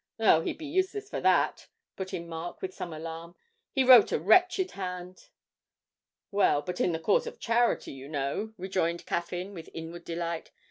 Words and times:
'Oh, 0.19 0.41
he'd 0.41 0.57
be 0.57 0.65
useless 0.65 1.11
for 1.11 1.21
that!' 1.21 1.67
put 1.95 2.11
in 2.11 2.27
Mark 2.27 2.59
with 2.63 2.73
some 2.73 2.91
alarm; 2.91 3.35
'he 3.71 3.83
wrote 3.83 4.11
a 4.11 4.17
wretched 4.19 4.71
hand.' 4.71 5.29
'Well, 6.31 6.63
but 6.63 6.81
in 6.81 6.91
the 6.91 6.97
cause 6.97 7.27
of 7.27 7.39
charity, 7.39 7.91
you 7.91 8.07
know,' 8.07 8.55
rejoined 8.57 9.05
Caffyn, 9.05 9.53
with 9.53 9.69
inward 9.75 10.03
delight. 10.03 10.49